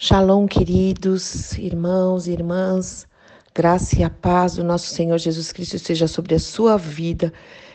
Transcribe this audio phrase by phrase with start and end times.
[0.00, 3.04] Shalom, queridos irmãos e irmãs.
[3.52, 7.32] Graça e a paz do nosso Senhor Jesus Cristo esteja sobre a sua vida,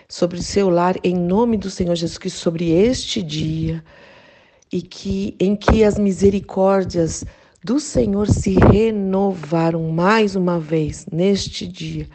[0.07, 3.83] sobre o seu lar, em nome do Senhor Jesus Cristo, sobre este dia,
[4.71, 7.25] e que em que as misericórdias
[7.61, 12.07] do Senhor se renovaram mais uma vez neste dia.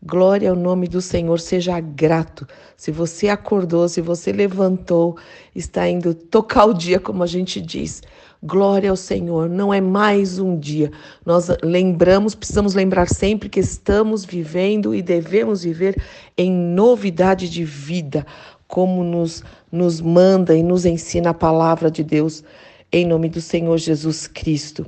[0.00, 2.46] Glória ao nome do Senhor, seja grato.
[2.76, 5.18] Se você acordou, se você levantou,
[5.52, 8.00] está indo tocar o dia, como a gente diz.
[8.42, 10.90] Glória ao Senhor, não é mais um dia.
[11.24, 16.00] Nós lembramos, precisamos lembrar sempre que estamos vivendo e devemos viver
[16.36, 18.26] em novidade de vida,
[18.68, 19.42] como nos,
[19.72, 22.44] nos manda e nos ensina a palavra de Deus,
[22.92, 24.86] em nome do Senhor Jesus Cristo.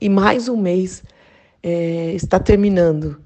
[0.00, 1.02] E mais um mês
[1.62, 3.20] é, está terminando.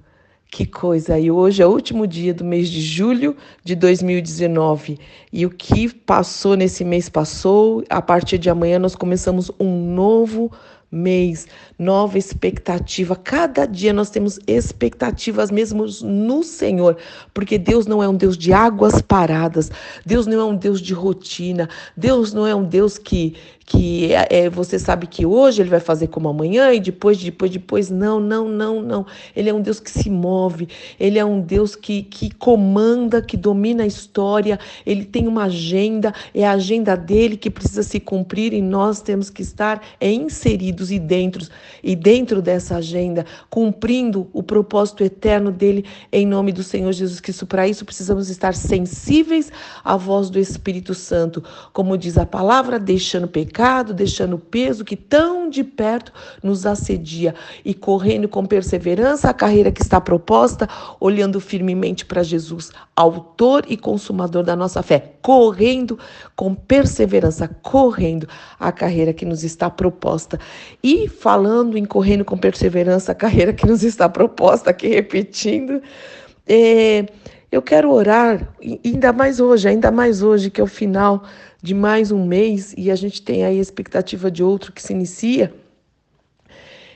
[0.50, 1.16] Que coisa!
[1.16, 4.98] E hoje é o último dia do mês de julho de 2019.
[5.32, 7.84] E o que passou nesse mês passou.
[7.88, 10.50] A partir de amanhã nós começamos um novo
[10.90, 11.46] mês,
[11.78, 13.14] nova expectativa.
[13.14, 16.96] Cada dia nós temos expectativas mesmo no Senhor,
[17.32, 19.70] porque Deus não é um Deus de águas paradas,
[20.04, 23.36] Deus não é um Deus de rotina, Deus não é um Deus que
[23.70, 27.52] que é, é, você sabe que hoje ele vai fazer como amanhã e depois, depois,
[27.52, 27.88] depois.
[27.88, 29.06] Não, não, não, não.
[29.34, 30.68] Ele é um Deus que se move,
[30.98, 36.12] ele é um Deus que, que comanda, que domina a história, ele tem uma agenda,
[36.34, 40.90] é a agenda dele que precisa se cumprir e nós temos que estar é, inseridos
[40.90, 41.46] e dentro,
[41.80, 47.46] e dentro dessa agenda, cumprindo o propósito eterno dele em nome do Senhor Jesus Cristo.
[47.46, 49.52] Para isso precisamos estar sensíveis
[49.84, 51.40] à voz do Espírito Santo,
[51.72, 56.64] como diz a palavra, deixando pecar pecado, deixando o peso que tão de perto nos
[56.64, 60.66] assedia e correndo com perseverança a carreira que está proposta,
[60.98, 65.98] olhando firmemente para Jesus, autor e consumador da nossa fé, correndo
[66.34, 68.26] com perseverança, correndo
[68.58, 70.40] a carreira que nos está proposta.
[70.82, 75.82] E falando em correndo com perseverança a carreira que nos está proposta, aqui repetindo,
[76.48, 77.04] é,
[77.50, 81.24] eu quero orar, ainda mais hoje, ainda mais hoje, que é o final
[81.62, 84.92] de mais um mês e a gente tem aí a expectativa de outro que se
[84.92, 85.52] inicia,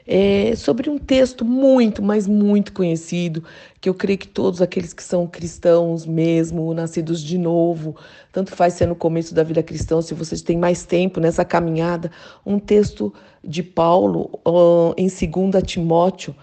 [0.06, 3.42] é sobre um texto muito, mas muito conhecido,
[3.80, 7.96] que eu creio que todos aqueles que são cristãos mesmo, nascidos de novo,
[8.30, 12.10] tanto faz ser no começo da vida cristã, se vocês têm mais tempo nessa caminhada,
[12.44, 16.34] um texto de Paulo uh, em 2 Timóteo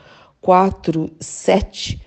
[0.42, 2.02] 4, 7,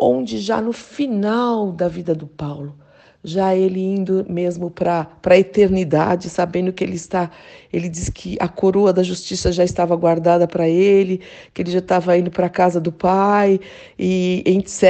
[0.00, 2.76] onde já no final da vida do Paulo,
[3.22, 7.30] já ele indo mesmo para a eternidade, sabendo que ele está,
[7.70, 11.20] ele diz que a coroa da justiça já estava guardada para ele,
[11.52, 13.60] que ele já estava indo para a casa do pai,
[13.98, 14.42] e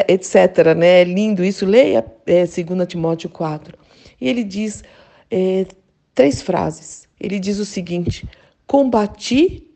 [0.09, 0.75] etc.
[0.77, 1.01] Né?
[1.01, 3.77] É lindo isso, leia é, 2 Timóteo 4.
[4.21, 4.85] E ele diz
[5.31, 5.67] é,
[6.15, 7.09] três frases.
[7.19, 8.29] Ele diz o seguinte:
[8.67, 9.67] combati,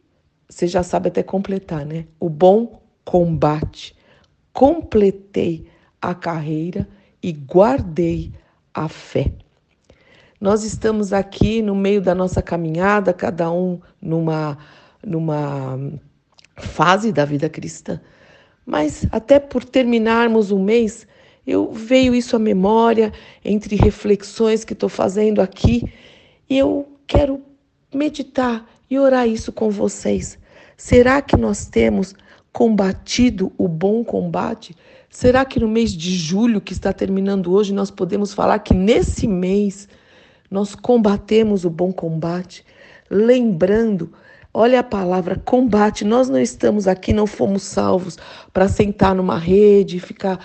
[0.49, 2.07] você já sabe até completar, né?
[2.21, 3.97] O bom combate.
[4.55, 5.67] Completei
[6.01, 6.89] a carreira
[7.21, 8.33] e guardei
[8.73, 9.33] a fé.
[10.41, 14.57] Nós estamos aqui no meio da nossa caminhada, cada um numa,
[15.05, 15.79] numa
[16.57, 18.01] fase da vida cristã.
[18.65, 21.07] Mas até por terminarmos um mês,
[21.45, 23.13] eu veio isso à memória
[23.45, 25.93] entre reflexões que estou fazendo aqui
[26.49, 27.43] e eu quero
[27.93, 30.39] meditar e orar isso com vocês.
[30.77, 32.15] Será que nós temos
[32.55, 34.77] combatido o bom combate?
[35.11, 39.27] Será que no mês de julho, que está terminando hoje, nós podemos falar que nesse
[39.27, 39.89] mês
[40.49, 42.65] nós combatemos o bom combate?
[43.11, 44.13] Lembrando,
[44.53, 48.17] olha a palavra combate, nós não estamos aqui, não fomos salvos
[48.53, 50.39] para sentar numa rede, ficar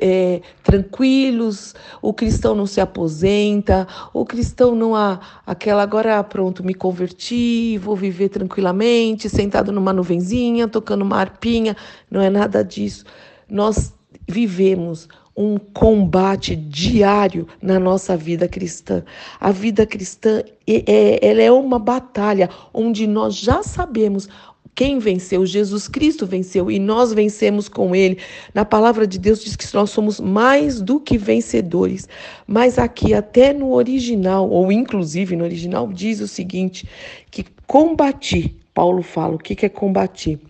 [0.00, 6.74] é, tranquilos, o cristão não se aposenta, o cristão não há aquela agora pronto, me
[6.74, 11.76] converti, vou viver tranquilamente, sentado numa nuvenzinha, tocando uma arpinha,
[12.10, 13.04] não é nada disso.
[13.48, 13.92] Nós
[14.28, 19.02] vivemos um combate diário na nossa vida cristã.
[19.40, 24.28] A vida cristã é, ela é uma batalha onde nós já sabemos
[24.74, 25.44] quem venceu?
[25.44, 28.18] Jesus Cristo venceu e nós vencemos com ele.
[28.54, 32.08] Na palavra de Deus diz que nós somos mais do que vencedores.
[32.46, 36.88] Mas aqui, até no original, ou inclusive no original, diz o seguinte:
[37.30, 38.56] que combati.
[38.72, 40.40] Paulo fala: o que é combater?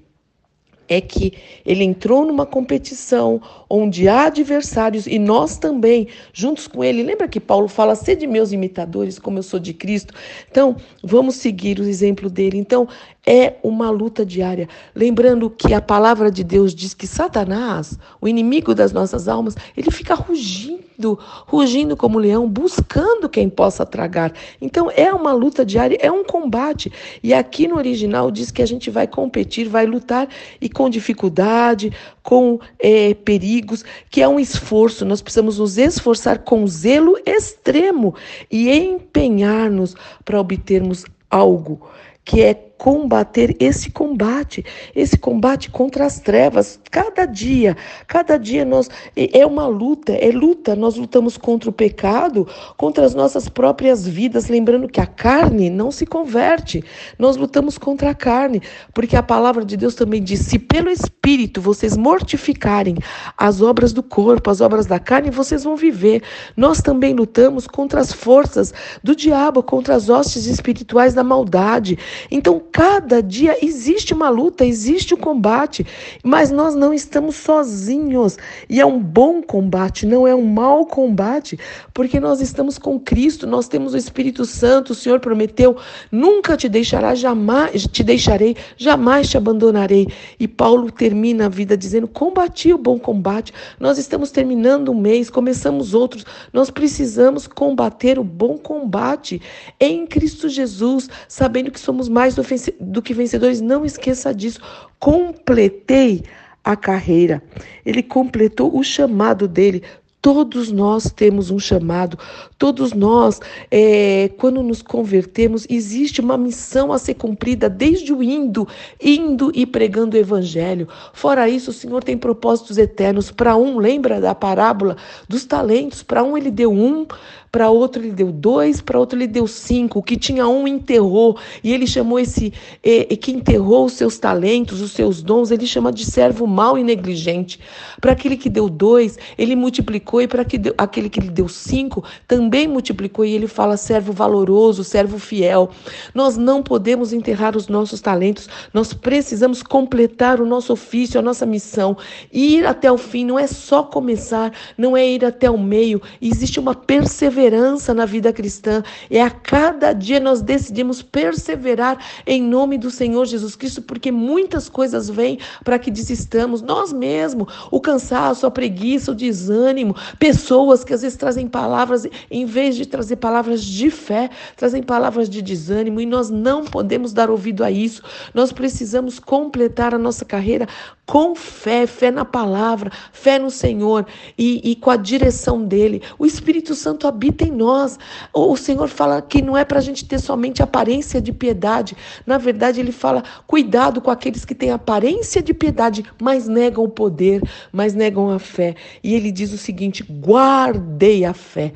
[0.89, 1.33] é que
[1.65, 7.03] ele entrou numa competição onde há adversários e nós também, juntos com ele.
[7.03, 10.15] Lembra que Paulo fala: sede meus imitadores, como eu sou de Cristo?
[10.51, 12.59] Então, vamos seguir o exemplo dele.
[12.59, 12.87] Então,
[13.27, 14.69] é uma luta diária.
[14.95, 19.91] Lembrando que a palavra de Deus diz que Satanás, o inimigo das nossas almas, ele
[19.93, 24.33] fica rugindo, rugindo como leão, buscando quem possa tragar.
[24.61, 26.93] Então é uma luta diária, é um combate.
[27.23, 30.29] E aqui no original diz que a gente vai competir, vai lutar
[30.61, 31.93] e com dificuldade,
[32.25, 35.05] com é, perigos, que é um esforço.
[35.05, 38.17] Nós precisamos nos esforçar com zelo extremo
[38.51, 39.95] e empenhar-nos
[40.25, 41.89] para obtermos algo
[42.25, 46.81] que é combater esse combate, esse combate contra as trevas.
[46.91, 47.77] Cada dia,
[48.09, 50.75] cada dia nós é uma luta, é luta.
[50.75, 52.45] Nós lutamos contra o pecado,
[52.77, 56.83] contra as nossas próprias vidas, lembrando que a carne não se converte.
[57.17, 58.61] Nós lutamos contra a carne,
[58.93, 62.97] porque a palavra de Deus também diz: se pelo espírito vocês mortificarem
[63.39, 66.25] as obras do corpo, as obras da carne, vocês vão viver.
[66.57, 68.75] Nós também lutamos contra as forças
[69.05, 71.97] do diabo, contra as hostes espirituais da maldade.
[72.29, 75.87] Então, Cada dia existe uma luta, existe um combate,
[76.25, 78.39] mas nós não estamos sozinhos.
[78.67, 81.59] E é um bom combate, não é um mau combate,
[81.93, 85.77] porque nós estamos com Cristo, nós temos o Espírito Santo, o Senhor prometeu:
[86.11, 90.09] nunca te deixará, jamais te deixarei, jamais te abandonarei.
[90.41, 93.53] E Paulo termina a vida dizendo: combati o bom combate.
[93.79, 96.25] Nós estamos terminando um mês, começamos outros.
[96.51, 99.43] Nós precisamos combater o bom combate
[99.79, 104.61] em Cristo Jesus, sabendo que somos mais ofensivos do que vencedores, não esqueça disso.
[104.99, 106.23] Completei
[106.65, 107.43] a carreira.
[107.85, 109.83] Ele completou o chamado dele.
[110.21, 112.17] Todos nós temos um chamado,
[112.57, 118.69] todos nós, é, quando nos convertemos, existe uma missão a ser cumprida desde o indo,
[119.03, 120.87] indo e pregando o evangelho.
[121.13, 123.33] Fora isso, o Senhor tem propósitos eternos.
[123.33, 124.97] Para um, lembra da parábola
[125.29, 126.05] dos talentos?
[126.05, 127.05] Para um, ele deu um,
[127.53, 129.99] para outro ele deu dois, para outro ele deu cinco.
[129.99, 132.51] O que tinha um enterrou, e ele chamou esse
[132.83, 136.79] e, e que enterrou os seus talentos, os seus dons, ele chama de servo mau
[136.79, 137.61] e negligente.
[138.01, 140.47] Para aquele que deu dois, ele multiplicou, e para
[140.79, 145.69] aquele que lhe deu cinco, também multiplicou, e ele fala servo valoroso, servo fiel.
[146.15, 151.45] Nós não podemos enterrar os nossos talentos, nós precisamos completar o nosso ofício, a nossa
[151.45, 151.99] missão.
[152.33, 156.59] Ir até o fim não é só começar, não é ir até o meio, existe
[156.59, 158.83] uma perseverança perseverança na vida cristã.
[159.11, 164.69] É a cada dia nós decidimos perseverar em nome do Senhor Jesus Cristo, porque muitas
[164.69, 166.63] coisas vêm para que desistamos.
[166.63, 172.45] Nós mesmos, o cansaço, a preguiça, o desânimo, pessoas que às vezes trazem palavras, em
[172.45, 177.31] vez de trazer palavras de fé, trazem palavras de desânimo, e nós não podemos dar
[177.31, 178.03] ouvido a isso.
[178.33, 180.69] Nós precisamos completar a nossa carreira
[181.07, 184.07] com fé, fé na palavra, fé no Senhor
[184.39, 186.01] e, e com a direção dele.
[186.19, 187.99] O Espírito Santo habita em nós.
[188.33, 191.97] O Senhor fala que não é para a gente ter somente aparência de piedade.
[192.27, 196.89] Na verdade, ele fala: cuidado com aqueles que têm aparência de piedade, mas negam o
[196.89, 197.43] poder,
[197.73, 198.75] mas negam a fé.
[199.03, 201.73] E ele diz o seguinte: guardei a fé.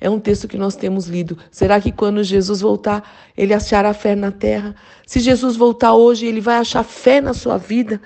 [0.00, 1.38] É um texto que nós temos lido.
[1.50, 4.74] Será que quando Jesus voltar, ele achará fé na terra?
[5.06, 8.00] Se Jesus voltar hoje, ele vai achar fé na sua vida?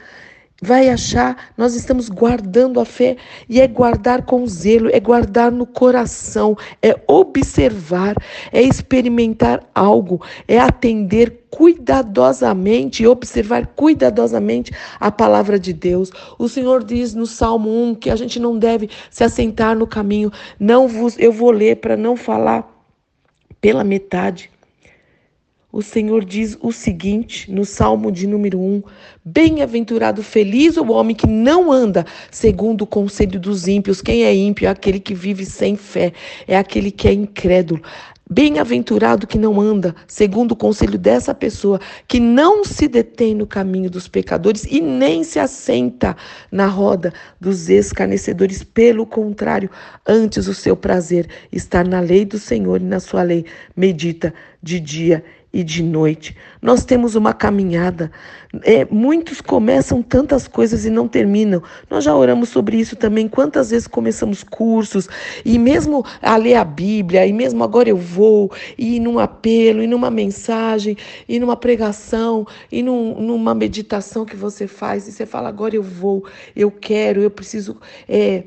[0.60, 3.16] Vai achar, nós estamos guardando a fé
[3.48, 8.14] e é guardar com zelo, é guardar no coração, é observar,
[8.50, 16.10] é experimentar algo, é atender cuidadosamente e observar cuidadosamente a palavra de Deus.
[16.38, 20.30] O Senhor diz no Salmo 1 que a gente não deve se assentar no caminho.
[20.58, 22.70] Não vos, eu vou ler para não falar
[23.60, 24.50] pela metade
[25.76, 28.82] o Senhor diz o seguinte no Salmo de número 1:
[29.22, 34.00] Bem-aventurado, feliz o homem que não anda segundo o conselho dos ímpios.
[34.00, 36.14] Quem é ímpio é aquele que vive sem fé,
[36.48, 37.82] é aquele que é incrédulo.
[38.28, 41.78] Bem-aventurado que não anda segundo o conselho dessa pessoa,
[42.08, 46.16] que não se detém no caminho dos pecadores e nem se assenta
[46.50, 48.64] na roda dos escarnecedores.
[48.64, 49.70] Pelo contrário,
[50.04, 53.44] antes o seu prazer está na lei do Senhor e na sua lei
[53.76, 55.22] medita de dia
[55.56, 56.36] e de noite.
[56.60, 58.12] Nós temos uma caminhada.
[58.62, 61.62] É, muitos começam tantas coisas e não terminam.
[61.88, 63.26] Nós já oramos sobre isso também.
[63.26, 65.08] Quantas vezes começamos cursos
[65.46, 69.86] e mesmo a ler a Bíblia, e mesmo agora eu vou, e num apelo, e
[69.86, 70.94] numa mensagem,
[71.26, 75.82] e numa pregação, e num, numa meditação que você faz, e você fala, agora eu
[75.82, 76.22] vou,
[76.54, 77.78] eu quero, eu preciso.
[78.06, 78.44] É,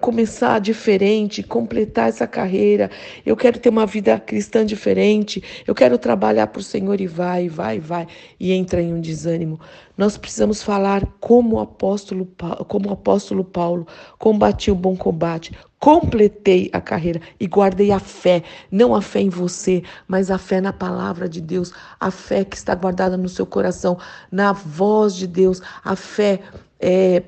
[0.00, 2.90] começar diferente, completar essa carreira.
[3.26, 5.42] Eu quero ter uma vida cristã diferente.
[5.66, 8.06] Eu quero trabalhar para o Senhor e vai, vai, vai
[8.38, 9.58] e entra em um desânimo.
[9.98, 12.28] Nós precisamos falar como o apóstolo,
[12.68, 13.86] como o apóstolo Paulo
[14.18, 19.28] combatiu o bom combate, completei a carreira e guardei a fé, não a fé em
[19.28, 23.44] você, mas a fé na palavra de Deus, a fé que está guardada no seu
[23.44, 23.98] coração,
[24.30, 26.40] na voz de Deus, a fé
[26.80, 27.22] é,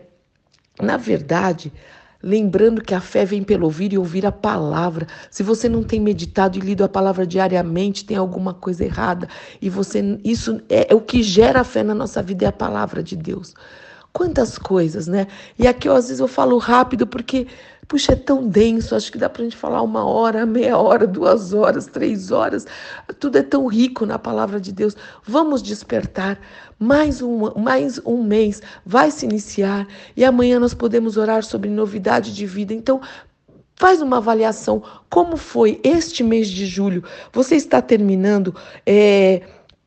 [0.81, 1.73] na verdade,
[2.27, 5.07] lembrando que a fé vem pelo ouvir e ouvir a palavra.
[5.31, 9.29] Se você não tem meditado e lido a palavra diariamente, tem alguma coisa errada.
[9.63, 12.53] E você isso é, é o que gera a fé na nossa vida é a
[12.53, 13.55] palavra de Deus.
[14.17, 15.27] Quantas coisas, né?
[15.59, 17.47] E aqui às vezes eu falo rápido porque
[17.87, 21.07] Puxa, é tão denso, acho que dá para a gente falar uma hora, meia hora,
[21.07, 22.67] duas horas, três horas.
[23.21, 24.97] Tudo é tão rico na palavra de Deus.
[25.23, 26.41] Vamos despertar.
[26.79, 32.35] Mais um, mais um mês vai se iniciar e amanhã nós podemos orar sobre novidade
[32.35, 32.73] de vida.
[32.73, 33.01] Então,
[33.79, 34.83] Faz uma avaliação.
[35.11, 37.05] Como foi este mês de julho?
[37.31, 38.55] Você está terminando
[38.87, 39.43] é,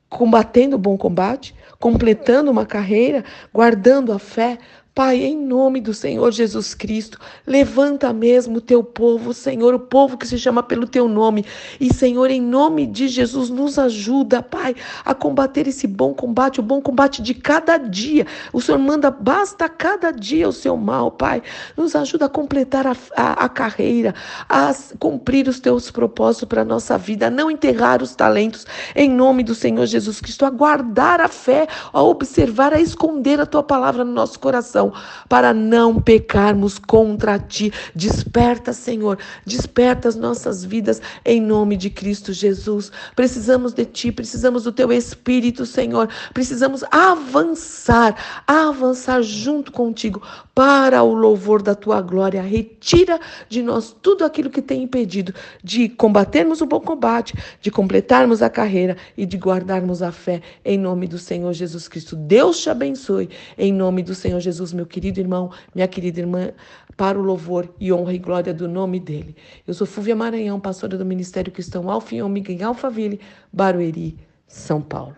[0.09, 3.23] combatendo o bom combate, completando uma carreira,
[3.53, 4.57] guardando a fé?
[4.93, 7.17] Pai, em nome do Senhor Jesus Cristo,
[7.47, 11.45] levanta mesmo o teu povo, Senhor, o povo que se chama pelo teu nome.
[11.79, 16.63] E, Senhor, em nome de Jesus, nos ajuda, Pai, a combater esse bom combate, o
[16.63, 18.25] bom combate de cada dia.
[18.51, 21.41] O Senhor manda, basta cada dia o seu mal, Pai.
[21.77, 24.13] Nos ajuda a completar a, a, a carreira,
[24.49, 29.09] a cumprir os teus propósitos para a nossa vida, a não enterrar os talentos, em
[29.09, 33.63] nome do Senhor Jesus Cristo, a guardar a fé, a observar, a esconder a tua
[33.63, 34.88] palavra no nosso coração
[35.27, 37.71] para não pecarmos contra ti.
[37.95, 42.91] Desperta, Senhor, desperta as nossas vidas em nome de Cristo Jesus.
[43.15, 46.09] Precisamos de ti, precisamos do teu Espírito, Senhor.
[46.33, 48.15] Precisamos avançar,
[48.47, 50.21] avançar junto contigo
[50.53, 52.41] para o louvor da tua glória.
[52.41, 58.41] Retira de nós tudo aquilo que tem impedido de combatermos o bom combate, de completarmos
[58.41, 62.15] a carreira e de guardarmos a fé em nome do Senhor Jesus Cristo.
[62.15, 66.51] Deus te abençoe em nome do Senhor Jesus meu querido irmão, minha querida irmã,
[66.95, 69.35] para o louvor e honra e glória do nome dele.
[69.65, 73.19] Eu sou Fúvia Maranhão, pastora do Ministério Cristão Alfa e Ômega em Alphaville,
[73.51, 75.15] Barueri, São Paulo.